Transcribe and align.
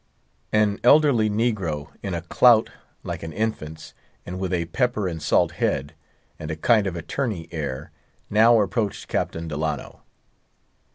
An 0.51 0.79
elderly 0.83 1.29
negro, 1.29 1.89
in 2.01 2.15
a 2.15 2.23
clout 2.23 2.71
like 3.03 3.21
an 3.21 3.31
infant's, 3.31 3.93
and 4.25 4.39
with 4.39 4.51
a 4.51 4.65
pepper 4.65 5.07
and 5.07 5.21
salt 5.21 5.51
head, 5.51 5.93
and 6.39 6.49
a 6.49 6.55
kind 6.55 6.87
of 6.87 6.95
attorney 6.95 7.47
air, 7.51 7.91
now 8.27 8.59
approached 8.61 9.07
Captain 9.07 9.47
Delano. 9.47 10.01